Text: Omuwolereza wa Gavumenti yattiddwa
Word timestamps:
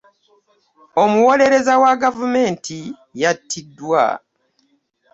Omuwolereza 1.03 1.73
wa 1.83 1.93
Gavumenti 2.03 2.79
yattiddwa 3.21 4.03